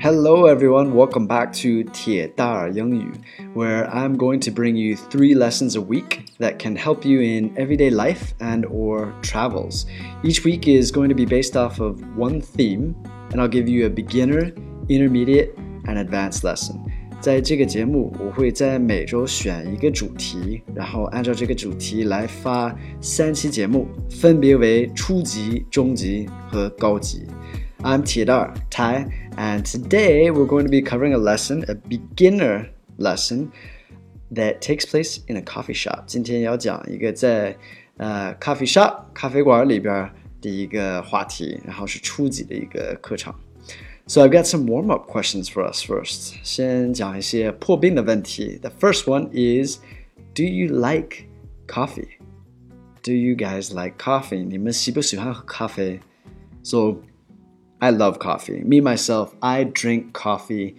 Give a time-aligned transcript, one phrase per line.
[0.00, 0.92] Hello, everyone.
[0.94, 3.10] Welcome back to 铁大耳英语,
[3.54, 7.54] where I'm going to bring you three lessons a week that can help you in
[7.56, 9.86] everyday life and or travels.
[10.22, 12.94] Each week is going to be based off of one theme,
[13.30, 14.52] and I'll give you a beginner,
[14.88, 15.56] intermediate,
[15.86, 16.80] and advanced lesson.
[17.20, 27.22] 在这个节目，我会在每周选一个主题，然后按照这个主题来发三期节目，分别为初级、中级和高级。
[27.82, 29.06] I'm Tidar Tai,
[29.36, 33.52] and today we're going to be covering a lesson, a beginner lesson
[34.30, 36.04] that takes place in a coffee shop.
[36.06, 37.56] 今天要讲一个在
[37.98, 40.10] 呃 coffee shop 咖啡馆里边
[40.40, 43.34] 的一个话题，然后是初级的一个课程。
[44.06, 46.34] So I've got some warm-up questions for us first.
[46.42, 48.58] 先讲一些破冰的问题。
[48.60, 49.78] The first one is,
[50.34, 51.24] do you like
[51.66, 52.18] coffee?
[53.02, 54.44] Do you guys like coffee?
[54.44, 56.00] 你们喜不喜欢喝咖啡？
[56.62, 56.96] So
[57.80, 58.62] I love coffee.
[58.62, 60.76] Me, myself, I drink coffee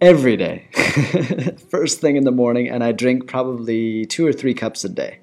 [0.00, 0.68] every day.
[1.70, 5.20] First thing in the morning, and I drink probably two or three cups a day.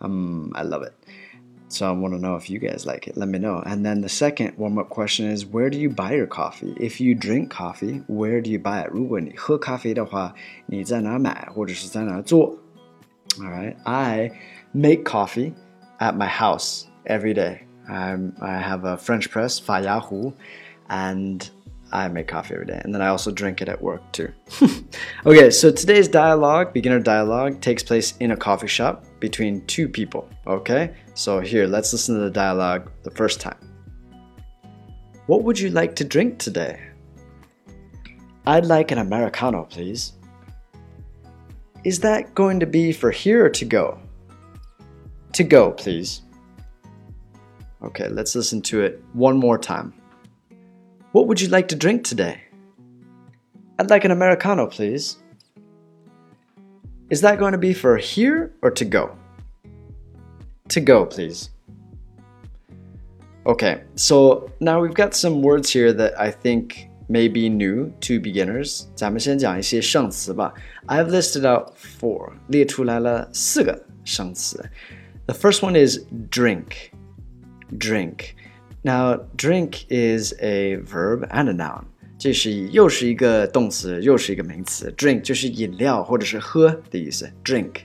[0.00, 0.92] Um, I love it.
[1.68, 3.16] So I want to know if you guys like it.
[3.16, 3.62] Let me know.
[3.64, 6.74] And then the second warm up question is where do you buy your coffee?
[6.78, 8.90] If you drink coffee, where do you buy it?
[8.92, 10.34] 如果你喝咖啡的话，
[10.66, 12.58] 你在哪买或者是在哪做？
[13.38, 13.76] All right.
[13.84, 14.30] I
[14.72, 15.54] make coffee
[15.98, 17.60] at my house every day.
[17.89, 20.33] I'm, I have a French press, Fayahu,
[20.89, 21.49] and
[21.91, 22.79] I make coffee every day.
[22.83, 24.31] And then I also drink it at work too.
[25.25, 30.29] okay, so today's dialogue, beginner dialogue, takes place in a coffee shop between two people.
[30.45, 33.57] Okay, so here, let's listen to the dialogue the first time.
[35.25, 36.79] What would you like to drink today?
[38.45, 40.13] I'd like an Americano, please.
[41.83, 43.99] Is that going to be for here or to go?
[45.33, 46.23] To go, please.
[47.82, 49.92] Okay, let's listen to it one more time.
[51.12, 52.40] What would you like to drink today?
[53.78, 55.18] I'd like an Americano, please.
[57.10, 59.16] Is that going to be for here or to go?
[60.68, 61.50] To go, please.
[63.46, 68.18] Okay, so now we've got some words here that I think may be new to
[68.18, 68.86] beginners.
[68.94, 70.54] 咱们先讲一些生词吧.
[70.86, 72.32] I've listed out four.
[72.48, 74.64] 列出来了四个生词.
[75.26, 75.98] The first one is
[76.30, 76.90] drink
[77.78, 78.34] drink.
[78.82, 81.84] Now, drink is a verb and a noun.
[82.18, 84.90] 这是又是一个动词，又是一个名词。
[84.96, 87.30] Drink 就是饮料或者是喝的意思。
[87.44, 87.80] Drink.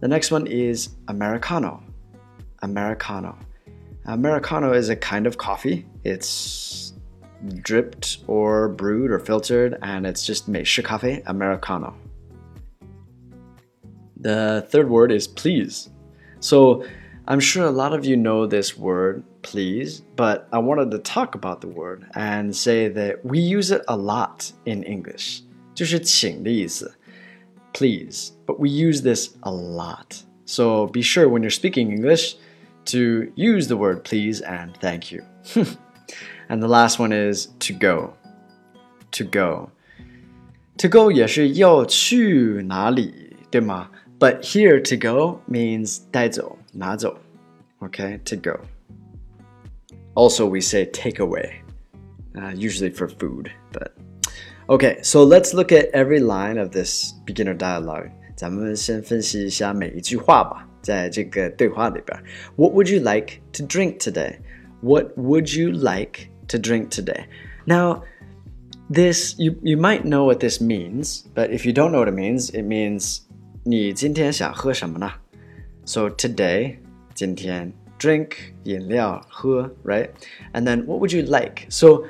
[0.00, 1.80] The next one is Americano.
[2.60, 3.36] Americano.
[4.04, 5.84] Americano is a kind of coffee.
[6.02, 6.92] It's
[7.62, 11.94] dripped or brewed or filtered, and it's just 美式咖啡 Americano.
[14.20, 15.88] The third word is please.
[16.40, 16.84] So
[17.26, 21.34] I'm sure a lot of you know this word, please, but I wanted to talk
[21.36, 25.42] about the word and say that we use it a lot in English.
[25.74, 26.92] 就是请的意思,
[27.72, 30.22] please, but we use this a lot.
[30.44, 32.34] So be sure when you're speaking English
[32.86, 35.22] to use the word please and thank you.
[36.48, 38.14] and the last one is to go.
[39.12, 39.70] To go.
[40.78, 43.88] To go 也是要去哪里， 对吗？
[44.18, 47.18] but here to go means 带走,拿走.
[47.80, 48.60] Okay, to go.
[50.14, 51.62] Also, we say take away,
[52.36, 53.50] uh, usually for food.
[53.72, 53.92] But
[54.68, 58.10] okay, so let's look at every line of this beginner dialogue.
[58.36, 62.22] 咱们先分析一下每一句话吧，在这个对话里边。
[62.56, 64.36] What would you like to drink today?
[64.80, 67.24] What would you like to drink today?
[67.66, 68.02] Now,
[68.90, 72.14] this you you might know what this means, but if you don't know what it
[72.14, 73.22] means, it means
[73.66, 75.10] 你今天想喝什么呢？
[75.84, 76.76] So today,
[77.14, 78.32] 今天 drink
[78.64, 80.08] 饮料喝 right?
[80.52, 81.66] And then what would you like?
[81.68, 82.04] So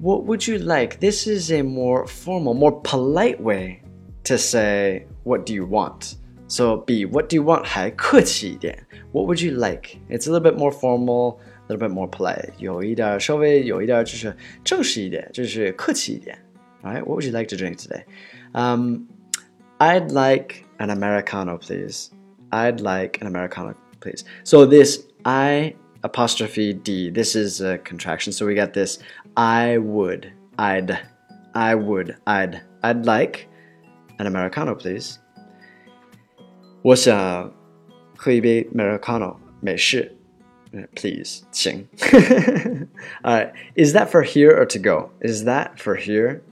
[0.00, 0.98] what would you like?
[0.98, 3.80] This is a more formal, more polite way
[4.24, 6.14] to say what do you want.
[6.46, 8.86] So B, what do you want 还客气一点.
[9.12, 9.96] What would you like?
[10.08, 11.38] It's a little bit more formal,
[11.68, 12.50] a little bit more polite.
[12.58, 16.38] 有一点稍微有一点就是正式一点，就是客气一点.
[16.82, 17.02] Right?
[17.02, 18.04] What would you like to drink today?
[18.52, 19.06] Um,
[19.80, 22.10] I'd like an Americano, please.
[22.52, 24.24] I'd like an Americano, please.
[24.44, 28.32] So this I apostrophe D, this is a contraction.
[28.32, 28.98] So we got this
[29.36, 30.98] I would, I'd,
[31.54, 33.48] I would, I'd, I'd like
[34.18, 35.18] an Americano, please.
[36.82, 37.50] 我想
[38.14, 40.14] 喝一杯 Americano, 美式
[40.94, 41.88] please, 请
[43.24, 45.10] Alright, is that for here or to go?
[45.22, 46.42] Is that for here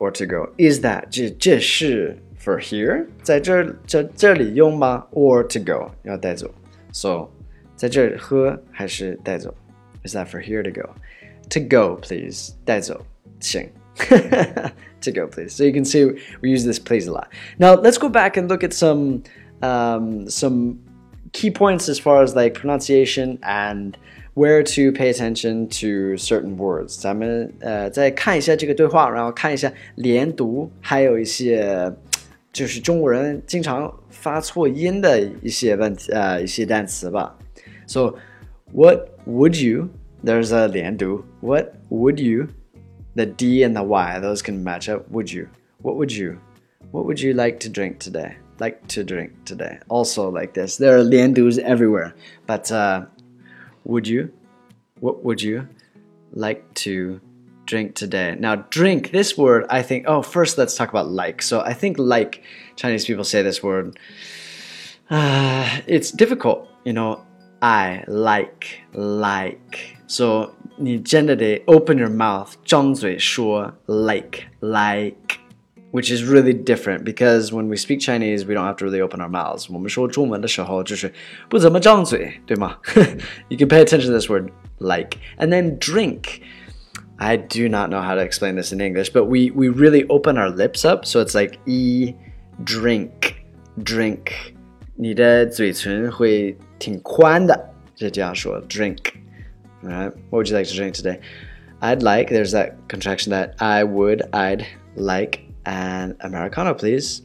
[0.00, 0.52] or to go?
[0.58, 5.06] Is that 这这是 for here 在这这这里用吗？
[5.12, 6.50] or to go 要带走？
[6.92, 7.28] So
[7.74, 9.54] 在这里喝还是带走？
[10.04, 10.90] Is that for here to go?
[11.50, 13.04] To go, please 带走，
[13.40, 13.68] 请。
[15.00, 15.50] to go, please.
[15.50, 16.04] So you can see
[16.42, 17.28] we use this please a lot.
[17.58, 19.22] Now let's go back and look at some
[19.62, 20.80] um, some
[21.32, 23.96] key points as far as like pronunciation and
[24.34, 27.00] where to pay attention to certain words。
[27.00, 31.92] 咱们呃再看一下这个对话，然后看一下连读，还有一些
[32.52, 37.36] 就是中国人经常发错音的一些问题呃一些单词吧。
[37.86, 38.14] So
[38.72, 39.90] what would you?
[40.24, 41.24] There's a 连读。
[41.40, 42.48] What would you?
[43.14, 45.04] The D and the Y, those can match up.
[45.12, 45.48] Would you?
[45.82, 46.38] What would you?
[46.92, 48.36] What would you like to drink today?
[48.58, 49.78] Like to drink today.
[49.88, 50.78] Also like this.
[50.78, 52.14] There are liandus everywhere.
[52.46, 53.06] But uh,
[53.84, 54.32] would you?
[55.00, 55.68] What would you
[56.32, 57.20] like to
[57.64, 58.36] drink today?
[58.38, 61.42] Now, drink, this word, I think, oh, first let's talk about like.
[61.42, 62.42] So I think like
[62.76, 63.98] Chinese people say this word.
[65.10, 67.22] Uh, it's difficult, you know.
[67.62, 69.96] I like, like.
[70.06, 75.38] So 你真的得 open your mouth, 张嘴说 like, like,
[75.90, 79.20] which is really different because when we speak Chinese, we don't have to really open
[79.20, 79.66] our mouths.
[79.72, 81.10] 我们说中文的时候就是
[81.48, 82.76] 不怎么张嘴，对吗？
[83.48, 85.16] you can pay attention to this word like.
[85.38, 86.42] And then drink.
[87.18, 90.36] I do not know how to explain this in English, but we, we really open
[90.36, 91.04] our lips up.
[91.06, 92.14] So it's like e
[92.64, 93.36] drink,
[93.82, 94.54] drink.
[94.98, 100.12] 你的嘴唇会挺宽的，就这样说 drink。all right.
[100.30, 101.20] What would you like to drink today?
[101.80, 104.66] I'd like, there's that contraction that I would, I'd
[104.96, 107.22] like an Americano, please.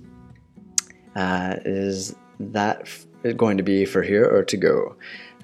[1.16, 2.88] Uh, is that
[3.38, 4.96] going to be for here or to go?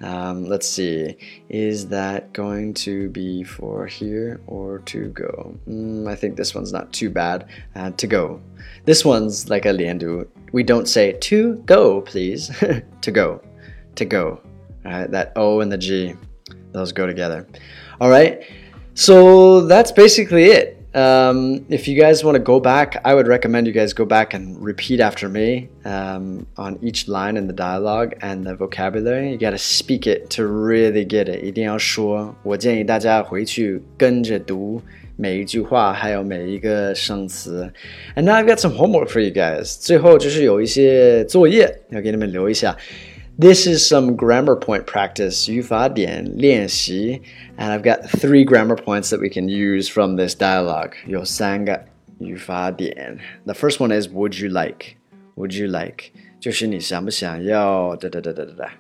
[0.02, 1.16] Um, let's see.
[1.48, 5.56] Is that going to be for here or to go?
[5.68, 7.48] Mm, I think this one's not too bad.
[7.76, 8.40] Uh, to go.
[8.84, 10.26] This one's like a liandu.
[10.52, 12.50] We don't say to go, please.
[13.00, 13.40] to go.
[13.94, 14.40] To go.
[14.84, 16.14] All right, that O and the G.
[16.72, 17.46] Those go together.
[18.00, 18.42] All right.
[18.94, 20.81] So that's basically it.
[20.93, 24.33] Um, if you guys want to go back, I would recommend you guys go back
[24.33, 29.31] and repeat after me um, on each line in the dialogue and the vocabulary.
[29.31, 31.43] You got to speak it to really get it.
[31.43, 32.35] 一定要说。
[32.41, 34.81] 我建议大家回去跟着读
[35.15, 37.71] 每一句话，还有每一个生词。
[38.15, 39.77] And now I've got some homework for you guys.
[39.79, 42.75] 最后就是有一些作业要给你们留一下。
[43.37, 47.21] this is some grammar point practice, 语法点练习,
[47.57, 50.93] and I've got three grammar points that we can use from this dialogue.
[51.05, 51.85] 有三个
[52.19, 53.19] 语法点.
[53.45, 54.95] The first one is would you like?
[55.35, 56.11] Would you like?
[56.39, 58.71] 就是你想不想要哒哒哒哒哒哒.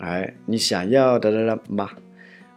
[0.00, 1.90] Alright, 你想要哒哒哒吗?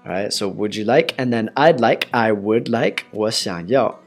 [0.06, 1.14] Alright, so would you like?
[1.18, 4.00] And then I'd like, I would like, 我想要.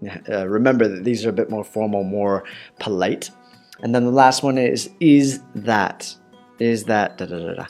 [0.00, 2.44] Uh, remember that these are a bit more formal, more
[2.78, 3.30] polite.
[3.80, 6.14] And then the last one is is that
[6.58, 7.66] is that da da da da,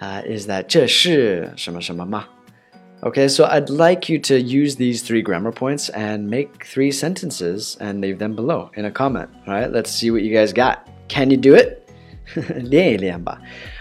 [0.00, 2.26] uh, is that 这是什么什么吗?
[3.02, 7.78] Okay, so I'd like you to use these three grammar points and make three sentences
[7.80, 9.30] and leave them below in a comment.
[9.46, 10.86] All right, let's see what you guys got.
[11.08, 11.83] Can you do it?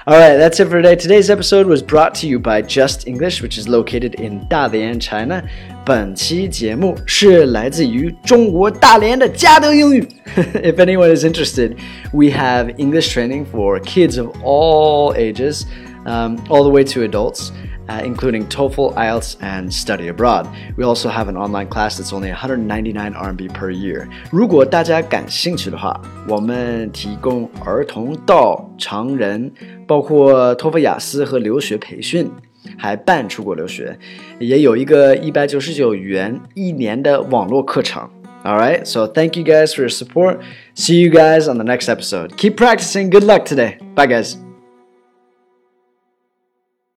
[0.07, 0.95] All right, that's it for today.
[0.95, 5.43] Today's episode was brought to you by Just English, which is located in Dalian, China.
[5.85, 10.07] 本期节目是来自于中国大连的嘉德英语。
[10.35, 11.77] if anyone is interested,
[12.11, 15.65] we have English training for kids of all ages,
[16.05, 17.51] um, all the way to adults
[17.87, 20.47] uh, including TOEFL, IELTS, and study abroad.
[20.77, 24.07] We also have an online class that's only 199 RMB per year.
[24.31, 29.51] 如果大家感兴趣的话，我们提供儿童到成人，
[29.87, 32.29] 包括托福、雅思和留学培训。
[32.77, 33.97] 还办出国留学，
[34.37, 38.07] 也有一个一百九十九元一年的网络课程。
[38.43, 40.39] All right, so thank you guys for your support.
[40.75, 42.35] See you guys on the next episode.
[42.35, 43.09] Keep practicing.
[43.09, 43.77] Good luck today.
[43.95, 44.42] Bye, guys.